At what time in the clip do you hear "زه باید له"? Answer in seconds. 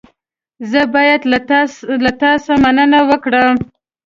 0.71-2.11